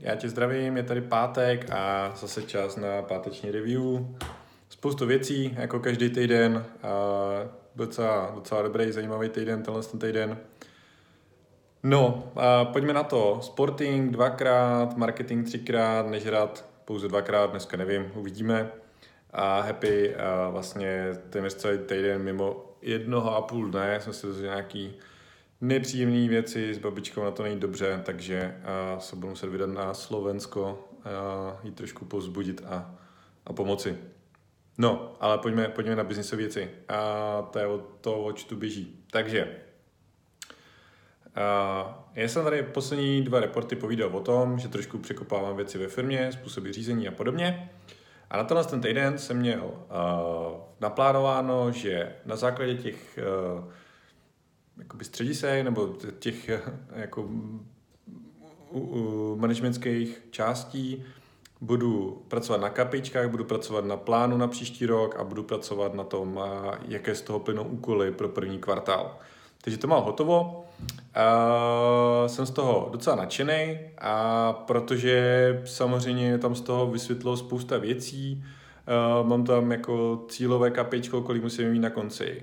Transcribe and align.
Já 0.00 0.14
tě 0.14 0.28
zdravím, 0.28 0.76
je 0.76 0.82
tady 0.82 1.00
pátek 1.00 1.70
a 1.70 2.12
zase 2.16 2.42
čas 2.42 2.76
na 2.76 3.02
páteční 3.02 3.50
review. 3.50 3.82
Spoustu 4.68 5.06
věcí, 5.06 5.56
jako 5.58 5.80
každý 5.80 6.10
týden. 6.10 6.64
A 6.82 6.88
docela, 7.76 8.32
docela 8.34 8.62
dobrý, 8.62 8.92
zajímavý 8.92 9.28
týden, 9.28 9.62
tenhle 9.62 9.82
ten 9.82 10.00
týden. 10.00 10.38
No, 11.82 12.32
a 12.36 12.64
pojďme 12.64 12.92
na 12.92 13.02
to. 13.02 13.38
Sporting 13.42 14.12
dvakrát, 14.12 14.96
marketing 14.96 15.46
třikrát, 15.46 16.06
nežrat 16.06 16.64
pouze 16.84 17.08
dvakrát, 17.08 17.50
dneska 17.50 17.76
nevím, 17.76 18.12
uvidíme. 18.14 18.70
A 19.32 19.60
happy 19.60 20.16
a 20.16 20.48
vlastně 20.48 21.08
téměř 21.30 21.54
celý 21.54 21.78
týden 21.78 22.22
mimo 22.22 22.64
jednoho 22.82 23.36
a 23.36 23.42
půl 23.42 23.70
dne 23.70 24.00
jsme 24.00 24.12
se 24.12 24.26
dozvěděli 24.26 24.54
nějaký 24.54 24.94
nepříjemné 25.66 26.28
věci, 26.28 26.74
s 26.74 26.78
babičkou 26.78 27.24
na 27.24 27.30
to 27.30 27.42
není 27.42 27.60
dobře, 27.60 28.00
takže 28.04 28.56
uh, 28.94 28.98
se 28.98 29.16
budu 29.16 29.28
muset 29.28 29.46
vydat 29.46 29.70
na 29.70 29.94
Slovensko, 29.94 30.88
uh, 30.92 31.66
jí 31.66 31.70
trošku 31.70 32.04
pozbudit 32.04 32.62
a, 32.66 32.94
a 33.46 33.52
pomoci. 33.52 33.98
No, 34.78 35.16
ale 35.20 35.38
pojďme, 35.38 35.68
pojďme 35.68 35.96
na 35.96 36.04
biznisové 36.04 36.42
věci. 36.42 36.70
A 36.88 37.42
to 37.42 37.58
je 37.58 37.66
o 37.66 37.78
to, 37.78 38.24
oč 38.24 38.44
tu 38.44 38.56
běží. 38.56 39.04
Takže, 39.10 39.56
uh, 41.36 41.92
já 42.14 42.28
jsem 42.28 42.44
tady 42.44 42.62
poslední 42.62 43.22
dva 43.22 43.40
reporty 43.40 43.76
povídal 43.76 44.16
o 44.16 44.20
tom, 44.20 44.58
že 44.58 44.68
trošku 44.68 44.98
překopávám 44.98 45.56
věci 45.56 45.78
ve 45.78 45.88
firmě, 45.88 46.32
způsoby 46.32 46.70
řízení 46.70 47.08
a 47.08 47.12
podobně. 47.12 47.70
A 48.30 48.36
na 48.36 48.44
tenhle 48.44 48.64
ten 48.64 48.80
týden 48.80 49.18
jsem 49.18 49.36
měl 49.36 49.62
uh, 49.64 50.60
naplánováno, 50.80 51.72
že 51.72 52.16
na 52.24 52.36
základě 52.36 52.74
těch 52.74 53.18
uh, 53.58 53.64
jakoby 54.78 55.04
středisek 55.04 55.64
nebo 55.64 55.96
těch 56.18 56.50
jako 56.96 57.28
managementských 59.36 60.22
částí 60.30 61.04
budu 61.60 62.22
pracovat 62.28 62.60
na 62.60 62.70
kapičkách, 62.70 63.28
budu 63.28 63.44
pracovat 63.44 63.84
na 63.84 63.96
plánu 63.96 64.36
na 64.36 64.48
příští 64.48 64.86
rok 64.86 65.16
a 65.16 65.24
budu 65.24 65.42
pracovat 65.42 65.94
na 65.94 66.04
tom, 66.04 66.40
jaké 66.88 67.14
z 67.14 67.22
toho 67.22 67.40
plynou 67.40 67.64
úkoly 67.64 68.12
pro 68.12 68.28
první 68.28 68.58
kvartál. 68.58 69.18
Takže 69.62 69.78
to 69.78 69.86
mám 69.86 70.04
hotovo. 70.04 70.64
A 71.14 72.28
jsem 72.28 72.46
z 72.46 72.50
toho 72.50 72.88
docela 72.92 73.16
nadšený, 73.16 73.78
a 73.98 74.52
protože 74.52 75.62
samozřejmě 75.64 76.38
tam 76.38 76.54
z 76.54 76.60
toho 76.60 76.86
vysvětlilo 76.86 77.36
spousta 77.36 77.78
věcí. 77.78 78.44
A 78.86 79.22
mám 79.22 79.44
tam 79.44 79.72
jako 79.72 80.24
cílové 80.28 80.70
kapičko, 80.70 81.22
kolik 81.22 81.42
musíme 81.42 81.70
mít 81.70 81.78
na 81.78 81.90
konci 81.90 82.42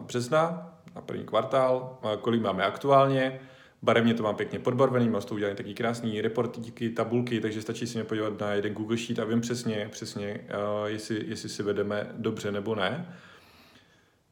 března, 0.00 0.73
na 0.94 1.00
první 1.00 1.24
kvartál, 1.24 1.98
kolik 2.20 2.42
máme 2.42 2.64
aktuálně. 2.64 3.40
Barevně 3.82 4.14
to 4.14 4.22
mám 4.22 4.36
pěkně 4.36 4.58
podbarvený, 4.58 5.08
mám 5.08 5.22
z 5.22 5.24
toho 5.24 5.36
udělaný 5.36 5.56
taky 5.56 5.74
krásný 5.74 6.20
reportíky, 6.20 6.90
tabulky, 6.90 7.40
takže 7.40 7.62
stačí 7.62 7.86
si 7.86 7.98
mě 7.98 8.04
podívat 8.04 8.40
na 8.40 8.52
jeden 8.52 8.74
Google 8.74 8.98
Sheet 8.98 9.18
a 9.18 9.24
vím 9.24 9.40
přesně, 9.40 9.88
přesně 9.92 10.40
uh, 10.80 10.86
jestli, 10.86 11.24
jestli 11.26 11.48
si 11.48 11.62
vedeme 11.62 12.06
dobře 12.12 12.52
nebo 12.52 12.74
ne. 12.74 13.16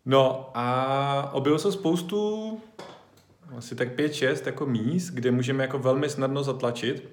No 0.06 0.50
a 0.54 1.30
objevil 1.32 1.58
jsem 1.58 1.72
spoustu, 1.72 2.60
asi 3.56 3.74
tak 3.74 3.96
5-6 3.96 4.46
jako 4.46 4.66
míst, 4.66 5.10
kde 5.10 5.30
můžeme 5.30 5.64
jako 5.64 5.78
velmi 5.78 6.08
snadno 6.08 6.42
zatlačit, 6.42 7.08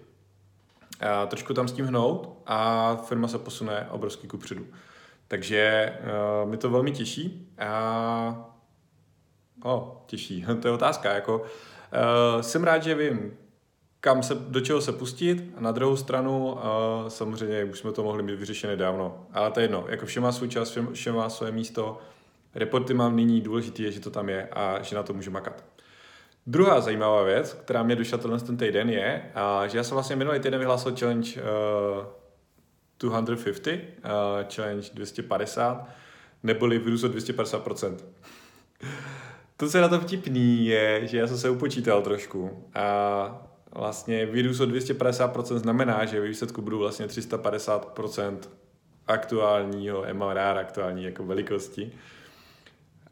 a 1.00 1.26
trošku 1.26 1.54
tam 1.54 1.68
s 1.68 1.72
tím 1.72 1.86
hnout 1.86 2.42
a 2.46 2.96
firma 2.96 3.28
se 3.28 3.38
posune 3.38 3.88
obrovský 3.92 4.28
kupředu. 4.28 4.66
Takže 5.28 5.94
uh, 6.44 6.50
mi 6.50 6.58
to 6.58 6.70
velmi 6.70 6.92
těší 6.92 7.54
a 7.58 8.56
O, 9.64 10.04
těžší, 10.06 10.46
to 10.62 10.68
je 10.68 10.74
otázka. 10.74 11.14
Jako, 11.14 11.38
uh, 11.38 12.42
jsem 12.42 12.64
rád, 12.64 12.84
že 12.84 12.96
vím, 12.96 13.34
kam 14.02 14.24
se, 14.24 14.36
do 14.36 14.62
čeho 14.62 14.82
se 14.82 14.92
pustit 14.92 15.54
a 15.58 15.62
na 15.62 15.72
druhou 15.72 15.96
stranu 15.96 16.52
uh, 16.52 16.60
samozřejmě 17.08 17.64
už 17.64 17.80
jsme 17.80 17.92
to 17.92 18.04
mohli 18.04 18.24
mít 18.24 18.36
vyřešené 18.36 18.76
dávno. 18.76 19.26
Ale 19.34 19.52
to 19.52 19.60
je 19.60 19.64
jedno, 19.64 19.86
jako 19.88 20.06
vše 20.06 20.20
má 20.20 20.32
svůj 20.32 20.50
čas, 20.50 20.70
vše, 20.70 20.82
vše 20.94 21.12
má 21.12 21.30
své 21.30 21.52
místo. 21.52 22.00
Reporty 22.56 22.94
mám 22.94 23.16
nyní, 23.16 23.42
důležité 23.42 23.84
je, 23.84 23.92
že 23.92 24.00
to 24.00 24.10
tam 24.10 24.30
je 24.30 24.48
a 24.52 24.82
že 24.82 24.96
na 24.96 25.04
to 25.04 25.14
můžu 25.14 25.32
makat. 25.32 25.64
Druhá 26.48 26.82
zajímavá 26.82 27.24
věc, 27.24 27.54
která 27.54 27.84
mě 27.84 27.96
došla 27.96 28.18
tenhle 28.18 28.40
ten 28.40 28.58
týden 28.58 28.90
je, 28.90 29.32
a 29.36 29.68
že 29.68 29.78
já 29.78 29.84
jsem 29.84 29.96
vlastně 29.96 30.16
minulý 30.16 30.40
týden 30.40 30.60
vyhlásil 30.60 30.96
challenge 30.96 31.42
uh, 33.02 33.22
250, 33.22 33.74
uh, 33.74 33.80
challenge 34.56 34.90
250, 34.94 35.88
neboli 36.44 36.80
vyrůst 36.80 37.04
o 37.04 37.08
250%. 37.08 37.98
To, 39.60 39.70
co 39.70 39.78
je 39.78 39.82
na 39.82 39.88
to 39.88 40.00
vtipný, 40.00 40.66
je, 40.66 41.08
že 41.08 41.18
já 41.18 41.28
jsem 41.28 41.38
se 41.38 41.50
upočítal 41.50 42.02
trošku 42.02 42.68
a 42.76 43.48
vlastně 43.72 44.26
vyrůst 44.26 44.62
o 44.62 44.66
250% 44.66 45.58
znamená, 45.58 46.06
že 46.06 46.20
ve 46.20 46.28
výsledku 46.28 46.62
budu 46.62 46.80
vlastně 46.80 47.06
350% 47.06 48.38
aktuálního 49.08 50.06
MRR, 50.14 50.58
aktuální 50.58 51.04
jako 51.04 51.24
velikosti. 51.24 51.92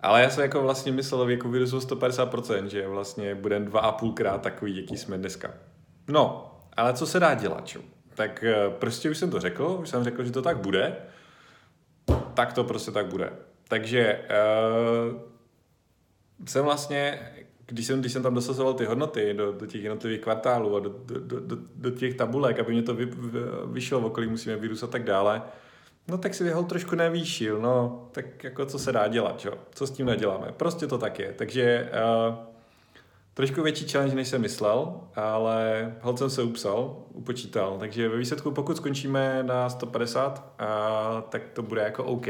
Ale 0.02 0.22
já 0.22 0.30
jsem 0.30 0.44
jako 0.44 0.62
vlastně 0.62 0.92
myslel 0.92 1.30
jako 1.30 1.50
vyrůst 1.50 1.74
o 1.74 1.96
150%, 1.96 2.66
že 2.66 2.88
vlastně 2.88 3.36
budeme 3.36 3.66
dva 3.66 3.80
a 3.80 3.92
půlkrát 3.92 4.42
takový, 4.42 4.78
jaký 4.78 4.98
jsme 4.98 5.18
dneska. 5.18 5.54
No, 6.08 6.56
ale 6.78 6.94
co 6.94 7.08
se 7.08 7.20
dá 7.20 7.34
dělat, 7.34 7.68
čo? 7.68 7.80
Tak 8.16 8.44
eh, 8.44 8.56
prostě 8.70 9.10
už 9.10 9.18
jsem 9.18 9.32
to 9.32 9.40
řekl, 9.40 9.78
už 9.82 9.90
jsem 9.90 10.04
řekl, 10.04 10.24
že 10.24 10.32
to 10.32 10.42
tak 10.42 10.58
bude, 10.58 10.96
tak 12.34 12.54
to 12.54 12.64
prostě 12.64 12.92
tak 12.92 13.06
bude. 13.06 13.32
Takže 13.68 14.22
uh, 15.12 15.37
jsem 16.46 16.66
vlastně, 16.66 17.20
když 17.66 17.86
jsem, 17.86 18.00
když 18.00 18.14
jsem 18.14 18.24
tam 18.24 18.34
dosazoval 18.34 18.74
ty 18.74 18.86
hodnoty 18.86 19.34
do, 19.34 19.52
do 19.52 19.66
těch 19.66 19.84
jednotlivých 19.84 20.22
kvartálů 20.22 20.76
a 20.76 20.80
do, 20.80 20.90
do, 21.06 21.40
do, 21.40 21.58
do 21.76 21.92
těch 21.92 22.14
tabulek, 22.14 22.60
aby 22.60 22.74
mě 22.74 22.84
to 22.84 22.94
vy, 22.94 23.06
vy, 23.06 23.40
vyšlo, 23.66 24.00
o 24.00 24.10
kolik 24.10 24.30
musíme 24.30 24.56
vyrůst 24.56 24.84
a 24.84 24.88
tak 24.88 25.04
dále, 25.04 25.42
no 26.08 26.18
tak 26.18 26.34
si 26.34 26.44
vyhol 26.44 26.64
trošku 26.64 26.96
nevýšil, 26.96 27.62
no 27.62 28.08
tak 28.12 28.44
jako 28.44 28.66
co 28.66 28.80
se 28.80 28.92
dá 28.92 29.08
dělat, 29.08 29.40
čo? 29.40 29.54
co 29.72 29.88
s 29.88 29.92
tím 29.92 30.06
neděláme, 30.06 30.54
prostě 30.58 30.88
to 30.88 30.98
tak 30.98 31.20
je, 31.20 31.34
takže 31.34 31.90
uh, 32.30 32.36
trošku 33.34 33.64
větší 33.64 33.88
challenge, 33.88 34.16
než 34.16 34.28
jsem 34.28 34.42
myslel, 34.42 35.02
ale 35.16 35.96
hol 36.02 36.18
jsem 36.18 36.30
se 36.30 36.44
upsal, 36.44 36.98
upočítal, 37.14 37.78
takže 37.80 38.10
ve 38.10 38.18
výsledku 38.18 38.52
pokud 38.52 38.78
skončíme 38.78 39.44
na 39.44 39.70
150, 39.70 40.54
uh, 40.62 41.22
tak 41.30 41.42
to 41.54 41.64
bude 41.64 41.82
jako 41.82 42.04
OK, 42.04 42.28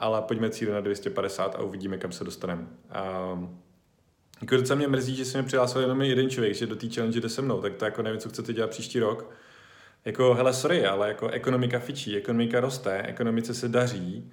ale 0.00 0.22
pojďme 0.22 0.50
cíle 0.50 0.74
na 0.74 0.80
250 0.80 1.54
a 1.54 1.62
uvidíme, 1.62 1.98
kam 1.98 2.12
se 2.12 2.24
dostaneme. 2.24 2.66
Um, 3.32 3.60
jako 4.40 4.56
docela 4.56 4.76
mě 4.76 4.88
mrzí, 4.88 5.16
že 5.16 5.24
se 5.24 5.38
mi 5.38 5.44
přihlásil 5.44 5.80
jenom 5.80 6.02
jeden 6.02 6.30
člověk, 6.30 6.54
že 6.54 6.66
do 6.66 6.76
té 6.76 6.88
challenge 6.88 7.20
jde 7.20 7.28
se 7.28 7.42
mnou, 7.42 7.60
tak 7.60 7.74
to 7.74 7.84
jako 7.84 8.02
nevím, 8.02 8.20
co 8.20 8.28
chcete 8.28 8.52
dělat 8.52 8.70
příští 8.70 9.00
rok. 9.00 9.30
Jako, 10.04 10.34
hele, 10.34 10.52
sorry, 10.52 10.86
ale 10.86 11.08
jako 11.08 11.28
ekonomika 11.28 11.78
fičí, 11.78 12.16
ekonomika 12.16 12.60
roste, 12.60 13.02
ekonomice 13.02 13.54
se 13.54 13.68
daří 13.68 14.32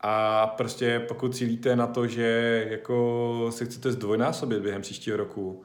a 0.00 0.46
prostě 0.46 1.00
pokud 1.08 1.36
cílíte 1.36 1.76
na 1.76 1.86
to, 1.86 2.06
že 2.06 2.66
jako 2.70 3.46
se 3.50 3.64
chcete 3.64 3.92
zdvojnásobit 3.92 4.62
během 4.62 4.82
příštího 4.82 5.16
roku, 5.16 5.64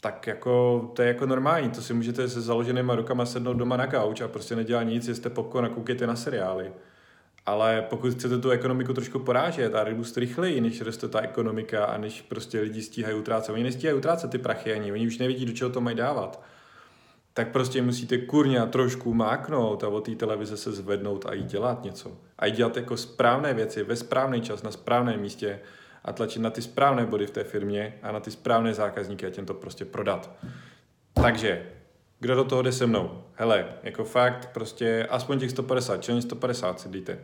tak 0.00 0.26
jako 0.26 0.80
to 0.96 1.02
je 1.02 1.08
jako 1.08 1.26
normální, 1.26 1.70
to 1.70 1.82
si 1.82 1.94
můžete 1.94 2.28
se 2.28 2.40
založenýma 2.40 2.94
rukama 2.94 3.26
sednout 3.26 3.54
doma 3.54 3.76
na 3.76 3.86
gauč 3.86 4.20
a 4.20 4.28
prostě 4.28 4.56
nedělat 4.56 4.82
nic, 4.82 5.08
jste 5.08 5.30
popcorn 5.30 5.66
a 5.66 5.68
koukejte 5.68 6.06
na 6.06 6.16
seriály. 6.16 6.72
Ale 7.46 7.86
pokud 7.90 8.14
chcete 8.14 8.38
tu 8.38 8.50
ekonomiku 8.50 8.92
trošku 8.92 9.18
porážet 9.18 9.74
a 9.74 9.84
růst 9.84 10.16
rychleji, 10.16 10.60
než 10.60 10.80
roste 10.80 11.08
ta 11.08 11.20
ekonomika 11.20 11.84
a 11.84 11.98
než 11.98 12.22
prostě 12.22 12.60
lidi 12.60 12.82
stíhají 12.82 13.16
utrácet, 13.16 13.54
oni 13.54 13.62
nestíhají 13.62 13.98
utrácet 13.98 14.30
ty 14.30 14.38
prachy 14.38 14.72
ani, 14.72 14.92
oni 14.92 15.06
už 15.06 15.18
nevidí, 15.18 15.46
do 15.46 15.52
čeho 15.52 15.70
to 15.70 15.80
mají 15.80 15.96
dávat, 15.96 16.42
tak 17.34 17.52
prostě 17.52 17.82
musíte 17.82 18.18
kurně 18.18 18.60
trošku 18.66 19.14
máknout 19.14 19.84
a 19.84 19.88
od 19.88 20.00
té 20.00 20.14
televize 20.14 20.56
se 20.56 20.72
zvednout 20.72 21.26
a 21.26 21.34
jít 21.34 21.46
dělat 21.46 21.84
něco. 21.84 22.12
A 22.38 22.46
jít 22.46 22.56
dělat 22.56 22.76
jako 22.76 22.96
správné 22.96 23.54
věci 23.54 23.82
ve 23.82 23.96
správný 23.96 24.40
čas, 24.40 24.62
na 24.62 24.70
správném 24.70 25.20
místě 25.20 25.60
a 26.04 26.12
tlačit 26.12 26.42
na 26.42 26.50
ty 26.50 26.62
správné 26.62 27.06
body 27.06 27.26
v 27.26 27.30
té 27.30 27.44
firmě 27.44 27.98
a 28.02 28.12
na 28.12 28.20
ty 28.20 28.30
správné 28.30 28.74
zákazníky 28.74 29.26
a 29.26 29.30
těm 29.30 29.46
to 29.46 29.54
prostě 29.54 29.84
prodat. 29.84 30.30
Takže 31.12 31.66
kdo 32.20 32.34
do 32.34 32.44
toho 32.44 32.62
jde 32.62 32.72
se 32.72 32.86
mnou? 32.86 33.24
Hele, 33.34 33.68
jako 33.82 34.04
fakt, 34.04 34.52
prostě 34.52 35.06
aspoň 35.10 35.38
těch 35.38 35.50
150, 35.50 36.02
čelně 36.02 36.22
150 36.22 36.80
si 36.80 36.88
dejte. 36.88 37.18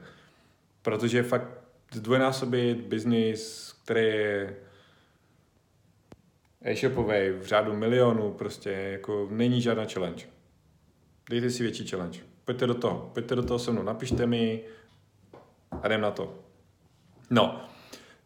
Protože 0.83 1.23
fakt 1.23 1.49
zdvojnásobit 1.93 2.81
biznis, 2.81 3.73
který 3.85 4.07
je 4.07 4.57
e-shopový 6.65 7.31
v 7.31 7.47
řádu 7.47 7.73
milionů, 7.73 8.33
prostě 8.33 8.71
jako 8.71 9.29
není 9.31 9.63
žádná 9.63 9.85
challenge. 9.85 10.27
Dejte 11.31 11.51
si 11.51 11.63
větší 11.63 11.87
challenge. 11.87 12.21
Pojďte 12.45 12.67
do 12.67 12.75
toho, 12.75 13.11
pojďte 13.15 13.35
do 13.35 13.43
toho 13.43 13.59
se 13.59 13.71
mnou, 13.71 13.83
napište 13.83 14.27
mi 14.27 14.65
a 15.83 15.87
jdem 15.87 16.01
na 16.01 16.11
to. 16.11 16.39
No, 17.31 17.69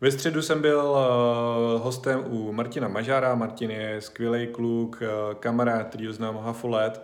ve 0.00 0.10
středu 0.10 0.42
jsem 0.42 0.62
byl 0.62 0.80
uh, 0.80 1.82
hostem 1.82 2.24
u 2.30 2.52
Martina 2.52 2.88
Mažára. 2.88 3.34
Martin 3.34 3.70
je 3.70 4.00
skvělý 4.00 4.46
kluk, 4.46 5.02
uh, 5.02 5.34
kamarád, 5.34 5.86
který 5.86 6.06
ho 6.06 6.12
znám 6.12 6.36
hafu 6.36 6.68
let. 6.68 7.02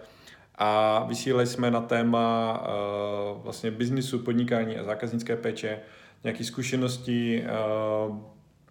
A 0.54 1.04
vysílali 1.08 1.46
jsme 1.46 1.70
na 1.70 1.80
téma 1.80 2.60
uh, 2.60 3.42
vlastně 3.42 3.70
biznisu, 3.70 4.18
podnikání 4.18 4.78
a 4.78 4.84
zákaznické 4.84 5.36
péče, 5.36 5.80
nějaké 6.24 6.44
zkušenosti, 6.44 7.44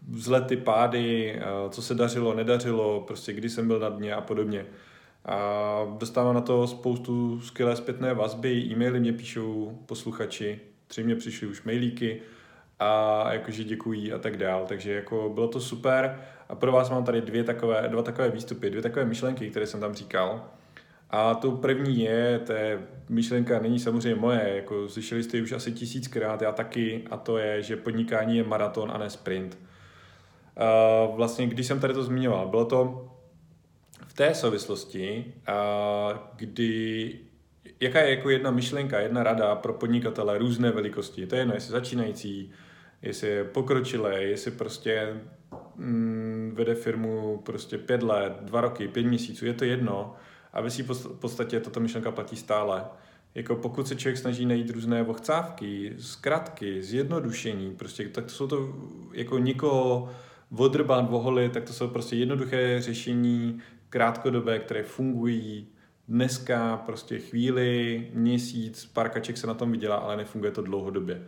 vzlety, 0.10 0.58
pády, 0.58 1.40
co 1.70 1.82
se 1.82 1.96
dařilo, 1.96 2.34
nedařilo, 2.34 3.02
prostě 3.02 3.34
kdy 3.34 3.50
jsem 3.50 3.68
byl 3.68 3.80
na 3.80 3.90
dně 3.90 4.16
a 4.16 4.22
podobně. 4.22 4.66
A 5.26 5.38
dostávám 5.98 6.36
na 6.36 6.42
to 6.42 6.68
spoustu 6.68 7.42
skvělé 7.42 7.76
zpětné 7.76 8.14
vazby, 8.14 8.52
e-maily 8.52 9.00
mě 9.00 9.14
píšou 9.14 9.78
posluchači, 9.86 10.60
tři 10.88 11.04
mě 11.04 11.16
přišly 11.16 11.48
už 11.48 11.64
mailíky 11.64 12.22
a 12.82 13.34
jakože 13.34 13.64
děkují 13.64 14.14
a 14.14 14.18
tak 14.18 14.38
dál. 14.38 14.66
Takže 14.68 14.94
jako 14.94 15.32
bylo 15.34 15.48
to 15.48 15.60
super 15.60 16.20
a 16.50 16.56
pro 16.56 16.72
vás 16.72 16.90
mám 16.90 17.04
tady 17.04 17.22
dvě 17.22 17.44
takové, 17.44 17.88
dva 17.88 18.02
takové 18.02 18.30
výstupy, 18.30 18.70
dvě 18.70 18.82
takové 18.82 19.06
myšlenky, 19.06 19.50
které 19.50 19.68
jsem 19.68 19.80
tam 19.80 19.94
říkal. 19.94 20.46
A 21.10 21.36
tou 21.36 21.52
první 21.52 22.04
je, 22.04 22.40
to 22.40 22.54
je 22.54 22.80
myšlenka 23.10 23.60
není 23.60 23.80
samozřejmě 23.80 24.22
moje, 24.22 24.52
jako 24.56 24.90
slyšeli 24.90 25.24
jste 25.24 25.38
ji 25.38 25.44
už 25.44 25.52
asi 25.52 25.72
tisíckrát, 25.72 26.42
já 26.42 26.52
taky, 26.52 27.04
a 27.12 27.18
to 27.18 27.38
je, 27.38 27.62
že 27.62 27.76
podnikání 27.76 28.38
je 28.38 28.44
maraton 28.44 28.92
a 28.92 28.98
ne 28.98 29.10
sprint. 29.10 29.58
Uh, 31.08 31.16
vlastně, 31.16 31.48
když 31.48 31.68
jsem 31.68 31.80
tady 31.80 31.94
to 31.94 32.04
zmiňoval, 32.04 32.48
bylo 32.48 32.66
to 32.66 33.12
v 34.08 34.14
té 34.14 34.36
souvislosti, 34.36 35.34
uh, 35.50 36.18
kdy 36.36 37.20
jaká 37.80 38.00
je 38.00 38.10
jako 38.10 38.30
jedna 38.30 38.52
myšlenka, 38.52 39.00
jedna 39.00 39.24
rada 39.24 39.56
pro 39.56 39.74
podnikatele 39.74 40.38
různé 40.38 40.72
velikosti. 40.72 41.28
To 41.28 41.36
je 41.36 41.42
jedno, 41.42 41.54
jestli 41.54 41.72
začínající, 41.72 42.52
jestli 43.02 43.28
je 43.28 43.44
pokročilé, 43.44 44.24
jestli 44.24 44.52
prostě 44.52 45.22
mm, 45.76 46.52
vede 46.56 46.76
firmu 46.76 47.42
prostě 47.46 47.78
pět 47.78 48.04
let, 48.04 48.34
dva 48.42 48.62
roky, 48.62 48.88
pět 48.88 49.06
měsíců, 49.06 49.46
je 49.46 49.54
to 49.54 49.66
jedno. 49.66 50.16
A 50.54 50.62
ve 50.62 50.70
v 50.70 51.20
podstatě 51.20 51.60
tato 51.60 51.80
myšlenka 51.80 52.12
platí 52.12 52.36
stále. 52.36 52.86
Jako 53.36 53.56
pokud 53.56 53.88
se 53.88 53.96
člověk 53.96 54.18
snaží 54.18 54.46
najít 54.46 54.70
různé 54.70 55.04
vochcávky, 55.04 55.94
zkratky, 55.98 56.84
zjednodušení, 56.84 57.76
prostě, 57.76 58.10
tak 58.10 58.24
to 58.24 58.32
jsou 58.32 58.48
to 58.48 58.76
jako 59.14 59.38
nikoho 59.38 60.10
odrbat, 60.58 61.10
voholit, 61.10 61.52
tak 61.52 61.64
to 61.64 61.74
jsou 61.74 61.88
prostě 61.88 62.16
jednoduché 62.16 62.82
řešení, 62.82 63.60
krátkodobé, 63.90 64.60
které 64.60 64.84
fungují 64.84 65.68
dneska, 66.08 66.78
prostě 66.78 67.20
chvíli, 67.20 68.08
měsíc, 68.14 68.86
pár 68.86 69.10
kaček 69.10 69.38
se 69.38 69.48
na 69.48 69.54
tom 69.54 69.72
vydělá, 69.72 69.96
ale 69.96 70.18
nefunguje 70.18 70.52
to 70.52 70.62
dlouhodobě. 70.62 71.24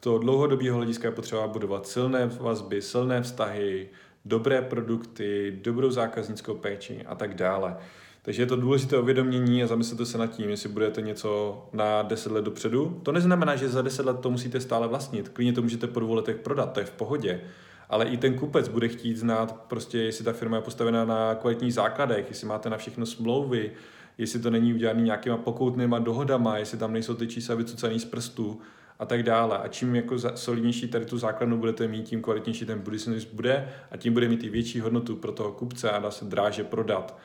Toho 0.00 0.18
dlouhodobého 0.18 0.76
hlediska 0.76 1.08
je 1.08 1.12
potřeba 1.12 1.46
budovat 1.46 1.86
silné 1.86 2.26
vazby, 2.26 2.82
silné 2.82 3.22
vztahy, 3.22 3.88
dobré 4.24 4.62
produkty, 4.62 5.58
dobrou 5.62 5.90
zákaznickou 5.90 6.54
péči 6.54 7.02
a 7.06 7.14
tak 7.14 7.34
dále. 7.34 7.76
Takže 8.22 8.42
je 8.42 8.46
to 8.46 8.56
důležité 8.56 8.98
uvědomění 8.98 9.62
a 9.62 9.66
zamyslete 9.66 10.06
se 10.06 10.18
nad 10.18 10.26
tím, 10.26 10.50
jestli 10.50 10.68
budete 10.68 11.00
něco 11.00 11.62
na 11.72 12.02
10 12.02 12.32
let 12.32 12.44
dopředu. 12.44 13.00
To 13.02 13.12
neznamená, 13.12 13.56
že 13.56 13.68
za 13.68 13.82
10 13.82 14.06
let 14.06 14.20
to 14.20 14.30
musíte 14.30 14.60
stále 14.60 14.88
vlastnit. 14.88 15.28
Klidně 15.28 15.52
to 15.52 15.62
můžete 15.62 15.86
po 15.86 16.00
dvou 16.00 16.14
letech 16.14 16.36
prodat, 16.36 16.72
to 16.72 16.80
je 16.80 16.86
v 16.86 16.90
pohodě. 16.90 17.40
Ale 17.88 18.04
i 18.04 18.16
ten 18.16 18.34
kupec 18.38 18.68
bude 18.68 18.88
chtít 18.88 19.16
znát, 19.16 19.64
prostě, 19.68 19.98
jestli 19.98 20.24
ta 20.24 20.32
firma 20.32 20.56
je 20.56 20.62
postavená 20.62 21.04
na 21.04 21.34
kvalitních 21.34 21.74
základech, 21.74 22.26
jestli 22.28 22.46
máte 22.46 22.70
na 22.70 22.76
všechno 22.76 23.06
smlouvy, 23.06 23.72
jestli 24.18 24.40
to 24.40 24.50
není 24.50 24.74
udělané 24.74 25.02
nějakýma 25.02 25.36
pokoutnýma 25.36 25.98
dohodama, 25.98 26.58
jestli 26.58 26.78
tam 26.78 26.92
nejsou 26.92 27.14
ty 27.14 27.26
čísla 27.26 27.54
vycucaný 27.54 28.00
z 28.00 28.04
prstů 28.04 28.60
a 29.00 29.06
tak 29.06 29.22
dále. 29.22 29.58
A 29.58 29.68
čím 29.68 29.96
jako 29.96 30.16
solidnější 30.34 30.88
tady 30.88 31.06
tu 31.06 31.18
základnu 31.18 31.58
budete 31.58 31.88
mít, 31.88 32.02
tím 32.02 32.22
kvalitnější 32.22 32.66
ten 32.66 32.78
business 32.78 33.24
bude 33.24 33.68
a 33.90 33.96
tím 33.96 34.12
bude 34.12 34.28
mít 34.28 34.44
i 34.44 34.48
větší 34.48 34.80
hodnotu 34.80 35.16
pro 35.16 35.32
toho 35.32 35.52
kupce 35.52 35.90
a 35.90 35.98
dá 35.98 36.10
se 36.10 36.24
dráže 36.24 36.64
prodat. 36.64 37.18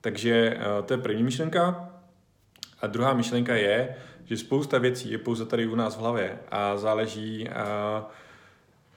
Takže 0.00 0.56
uh, 0.56 0.86
to 0.86 0.94
je 0.94 0.98
první 0.98 1.22
myšlenka. 1.22 1.90
A 2.80 2.86
druhá 2.86 3.14
myšlenka 3.14 3.54
je, 3.54 3.96
že 4.24 4.36
spousta 4.36 4.78
věcí 4.78 5.10
je 5.10 5.18
pouze 5.18 5.46
tady 5.46 5.66
u 5.66 5.74
nás 5.74 5.96
v 5.96 6.00
hlavě 6.00 6.38
a 6.50 6.76
záleží 6.76 7.48
uh, 7.48 8.04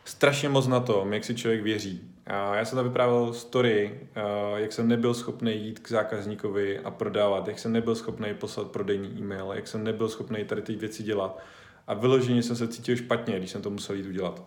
strašně 0.06 0.50
moc 0.50 0.68
na 0.68 0.80
tom, 0.80 1.13
jak 1.13 1.24
si 1.24 1.36
člověk 1.36 1.63
věří. 1.63 2.01
A 2.27 2.56
já 2.56 2.66
jsem 2.66 2.75
tam 2.75 2.86
vyprávěl 2.86 3.33
story, 3.33 4.00
uh, 4.18 4.57
jak 4.57 4.74
jsem 4.74 4.88
nebyl 4.88 5.13
schopný 5.13 5.66
jít 5.66 5.80
k 5.80 5.89
zákazníkovi 5.89 6.80
a 6.80 6.92
prodávat, 6.92 7.48
jak 7.48 7.60
jsem 7.60 7.72
nebyl 7.72 7.95
schopný 7.95 8.33
poslat 8.33 8.68
prodejní 8.68 9.19
e-mail, 9.19 9.51
jak 9.54 9.68
jsem 9.68 9.83
nebyl 9.83 10.10
schopný 10.10 10.44
tady 10.45 10.62
ty 10.62 10.75
věci 10.75 11.04
dělat. 11.04 11.42
A 11.88 11.94
vyloženě 11.94 12.44
jsem 12.44 12.56
se 12.56 12.68
cítil 12.68 12.96
špatně, 12.96 13.38
když 13.38 13.52
jsem 13.52 13.62
to 13.62 13.70
musel 13.70 13.96
jít 13.96 14.08
udělat. 14.08 14.44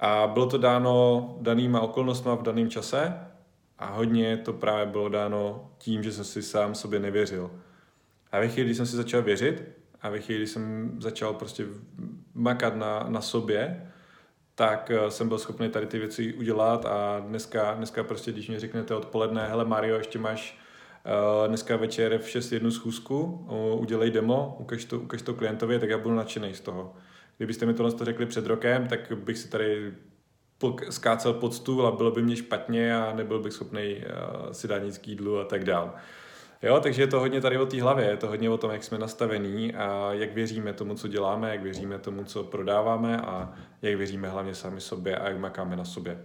A 0.00 0.26
bylo 0.26 0.46
to 0.46 0.58
dáno 0.58 1.36
danýma 1.40 1.80
okolnostma 1.80 2.34
v 2.34 2.42
daném 2.42 2.70
čase 2.70 3.14
a 3.78 3.86
hodně 3.86 4.36
to 4.36 4.52
právě 4.52 4.86
bylo 4.86 5.08
dáno 5.08 5.70
tím, 5.78 6.02
že 6.02 6.12
jsem 6.12 6.24
si 6.24 6.42
sám 6.42 6.74
sobě 6.74 7.00
nevěřil. 7.00 7.50
A 8.32 8.40
ve 8.40 8.48
chvíli, 8.48 8.66
kdy 8.66 8.74
jsem 8.74 8.86
si 8.86 8.96
začal 8.96 9.22
věřit 9.22 9.62
a 10.02 10.08
ve 10.10 10.20
chvíli, 10.20 10.40
kdy 10.40 10.46
jsem 10.46 10.96
začal 11.00 11.34
prostě 11.34 11.66
makat 12.34 12.76
na, 12.76 13.06
na 13.08 13.20
sobě, 13.20 13.90
tak 14.54 14.90
eh, 14.90 15.10
jsem 15.10 15.28
byl 15.28 15.38
schopný 15.38 15.68
tady 15.68 15.86
ty 15.86 15.98
věci 15.98 16.32
udělat 16.34 16.86
a 16.86 17.20
dneska, 17.20 17.74
dneska 17.74 18.04
prostě, 18.04 18.32
když 18.32 18.48
mi 18.48 18.58
řeknete 18.58 18.94
odpoledne, 18.94 19.48
hele 19.48 19.64
Mario, 19.64 19.96
ještě 19.96 20.18
máš 20.18 20.58
dneska 21.46 21.76
večer 21.76 22.18
v 22.18 22.28
6 22.28 22.52
jednu 22.52 22.70
schůzku, 22.70 23.22
uh, 23.22 23.80
udělej 23.80 24.10
demo, 24.10 24.56
ukaž 24.58 24.84
to, 24.84 25.00
ukaž 25.00 25.22
to 25.22 25.34
klientovi, 25.34 25.78
tak 25.78 25.90
já 25.90 25.98
budu 25.98 26.14
nadšený 26.14 26.54
z 26.54 26.60
toho. 26.60 26.94
Kdybyste 27.36 27.66
mi 27.66 27.74
tohle 27.74 27.92
to 27.92 28.04
řekli 28.04 28.26
před 28.26 28.46
rokem, 28.46 28.88
tak 28.88 29.12
bych 29.12 29.38
si 29.38 29.48
tady 29.48 29.94
skácel 30.90 31.32
pod 31.32 31.54
stůl 31.54 31.86
a 31.86 31.90
bylo 31.90 32.10
by 32.10 32.22
mě 32.22 32.36
špatně 32.36 32.96
a 32.96 33.12
nebyl 33.16 33.40
bych 33.40 33.52
schopný 33.52 33.96
uh, 33.96 34.52
si 34.52 34.68
dát 34.68 34.78
nic 34.78 34.98
k 34.98 35.08
jídlu 35.08 35.38
a 35.38 35.44
tak 35.44 35.64
dál. 35.64 35.94
Jo, 36.62 36.80
takže 36.80 37.02
je 37.02 37.06
to 37.06 37.20
hodně 37.20 37.40
tady 37.40 37.58
o 37.58 37.66
té 37.66 37.82
hlavě, 37.82 38.06
je 38.06 38.16
to 38.16 38.26
hodně 38.26 38.50
o 38.50 38.58
tom, 38.58 38.70
jak 38.70 38.84
jsme 38.84 38.98
nastavení 38.98 39.74
a 39.74 40.12
jak 40.12 40.32
věříme 40.32 40.72
tomu, 40.72 40.94
co 40.94 41.08
děláme, 41.08 41.50
jak 41.50 41.62
věříme 41.62 41.98
tomu, 41.98 42.24
co 42.24 42.44
prodáváme 42.44 43.16
a 43.20 43.52
jak 43.82 43.96
věříme 43.96 44.28
hlavně 44.28 44.54
sami 44.54 44.80
sobě 44.80 45.16
a 45.16 45.28
jak 45.28 45.38
makáme 45.38 45.76
na 45.76 45.84
sobě. 45.84 46.18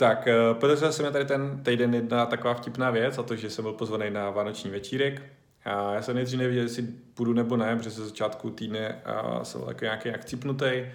Tak, 0.00 0.26
eh, 0.26 0.54
podařila 0.54 0.92
se 0.92 1.02
mi 1.02 1.10
tady 1.10 1.24
ten 1.24 1.62
týden 1.64 1.94
jedna 1.94 2.26
taková 2.26 2.54
vtipná 2.54 2.90
věc, 2.90 3.18
a 3.18 3.22
to, 3.22 3.36
že 3.36 3.50
jsem 3.50 3.62
byl 3.62 3.72
pozvaný 3.72 4.10
na 4.10 4.30
vánoční 4.30 4.70
večírek. 4.70 5.22
A 5.64 5.94
já 5.94 6.02
jsem 6.02 6.16
nejdřív 6.16 6.38
nevěděl, 6.38 6.62
jestli 6.62 6.82
půjdu 7.14 7.32
nebo 7.32 7.56
ne, 7.56 7.76
protože 7.76 7.90
se 7.90 8.04
začátku 8.04 8.50
týdne 8.50 9.02
jsem 9.42 9.62
jako 9.68 9.84
nějaký 9.84 10.10
akcipnutý. 10.10 10.86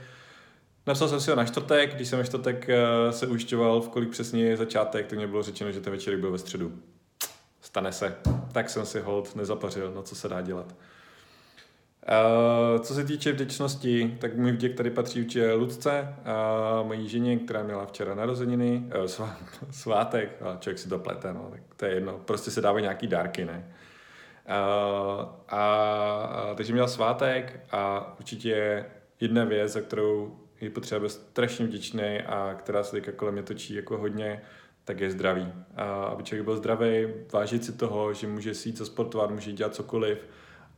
Napsal 0.88 1.08
jsem 1.08 1.20
si 1.20 1.30
ho 1.30 1.36
na 1.36 1.46
čtvrtek, 1.46 1.96
když 1.96 2.08
jsem 2.08 2.20
ve 2.20 2.26
čtvrtek 2.26 2.70
eh, 2.70 3.12
se 3.12 3.28
ujišťoval, 3.28 3.82
v 3.82 3.90
kolik 3.90 4.10
přesně 4.10 4.44
je 4.44 4.58
začátek, 4.58 5.08
tak 5.08 5.18
mě 5.18 5.28
bylo 5.28 5.44
řečeno, 5.44 5.72
že 5.72 5.82
ten 5.82 5.94
večírek 5.94 6.20
byl 6.20 6.32
ve 6.32 6.38
středu. 6.38 6.72
Stane 7.62 7.92
se. 7.92 8.16
Tak 8.52 8.70
jsem 8.70 8.86
si 8.86 9.00
hold 9.00 9.36
nezapařil, 9.36 9.92
no 9.96 10.04
co 10.04 10.16
se 10.16 10.30
dá 10.30 10.42
dělat. 10.42 10.76
Co 12.80 12.94
se 12.94 13.04
týče 13.04 13.32
vděčnosti, 13.32 14.18
tak 14.20 14.36
můj 14.36 14.52
vděk 14.52 14.76
tady 14.76 14.90
patří 14.90 15.22
určitě 15.22 15.54
Ludce, 15.54 16.16
uh, 16.82 16.88
mojí 16.88 17.10
ženě, 17.10 17.38
která 17.38 17.64
měla 17.64 17.86
včera 17.86 18.16
narozeniny, 18.16 18.84
uh, 19.00 19.06
svá, 19.06 19.38
svátek, 19.72 20.42
a 20.42 20.58
člověk 20.60 20.80
si 20.80 20.90
to 20.90 21.00
plete, 21.00 21.34
no, 21.34 21.48
tak 21.52 21.62
to 21.78 21.86
je 21.86 21.94
jedno, 21.94 22.20
prostě 22.26 22.52
se 22.52 22.62
dávají 22.62 22.84
nějaký 22.84 23.08
dárky, 23.08 23.46
ne? 23.46 23.74
Uh, 24.48 24.52
a, 25.22 25.30
a, 25.50 26.54
takže 26.56 26.74
měla 26.74 26.88
svátek 26.88 27.66
a 27.72 28.14
určitě 28.20 28.86
jedna 29.20 29.44
věc, 29.44 29.72
za 29.72 29.82
kterou 29.82 30.40
je 30.62 30.70
potřeba 30.70 31.02
být 31.02 31.12
strašně 31.12 31.66
vděčný 31.66 32.22
a 32.26 32.56
která 32.60 32.84
se 32.84 32.92
teďka 32.92 33.12
kolem 33.12 33.34
mě 33.34 33.44
točí 33.44 33.74
jako 33.74 33.98
hodně, 33.98 34.42
tak 34.84 35.00
je 35.00 35.12
zdraví. 35.12 35.54
A 35.76 35.84
aby 35.84 36.24
člověk 36.24 36.46
byl 36.46 36.58
zdravý, 36.58 37.08
vážit 37.34 37.66
si 37.66 37.72
toho, 37.72 38.14
že 38.14 38.28
může 38.28 38.54
si 38.54 38.70
jít 38.70 38.78
zasportovat, 38.78 39.30
může 39.30 39.52
dělat 39.52 39.76
cokoliv 39.76 40.28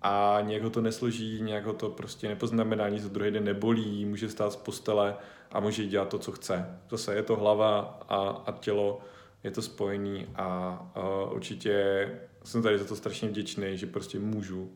a 0.01 0.37
nějak 0.41 0.63
ho 0.63 0.69
to 0.69 0.81
nesloží, 0.81 1.41
nějak 1.41 1.65
ho 1.65 1.73
to 1.73 1.89
prostě 1.89 2.27
nepoznamená, 2.27 2.89
nic 2.89 3.09
druhý 3.09 3.31
den 3.31 3.43
nebolí, 3.43 4.05
může 4.05 4.29
stát 4.29 4.53
z 4.53 4.55
postele 4.55 5.15
a 5.51 5.59
může 5.59 5.85
dělat 5.85 6.09
to, 6.09 6.19
co 6.19 6.31
chce. 6.31 6.79
Zase 6.89 7.15
je 7.15 7.23
to 7.23 7.35
hlava 7.35 7.99
a, 8.09 8.17
a 8.17 8.51
tělo, 8.51 9.01
je 9.43 9.51
to 9.51 9.61
spojený 9.61 10.27
a, 10.35 10.45
a 10.95 11.09
určitě 11.31 12.07
jsem 12.43 12.63
tady 12.63 12.79
za 12.79 12.85
to 12.85 12.95
strašně 12.95 13.29
vděčný, 13.29 13.77
že 13.77 13.85
prostě 13.85 14.19
můžu 14.19 14.71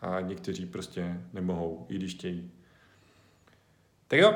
a 0.00 0.20
někteří 0.20 0.66
prostě 0.66 1.20
nemohou, 1.32 1.86
i 1.88 1.94
když 1.94 2.14
chtějí. 2.14 2.50
Tak 4.08 4.18
jo, 4.18 4.34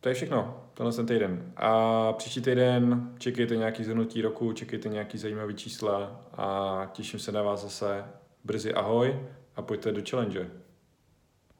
to 0.00 0.08
je 0.08 0.14
všechno, 0.14 0.64
tenhle 0.74 0.92
ten 0.92 1.06
týden. 1.06 1.52
A 1.56 2.12
příští 2.12 2.40
týden 2.40 3.14
čekejte 3.18 3.56
nějaký 3.56 3.84
zhrnutí 3.84 4.22
roku, 4.22 4.52
čekejte 4.52 4.88
nějaký 4.88 5.18
zajímavý 5.18 5.54
čísla 5.54 6.20
a 6.32 6.90
těším 6.92 7.20
se 7.20 7.32
na 7.32 7.42
vás 7.42 7.62
zase 7.62 8.04
brzy 8.46 8.74
ahoj 8.74 9.16
a 9.56 9.62
pojďte 9.62 9.92
do 9.92 10.02
challenge. 10.10 10.46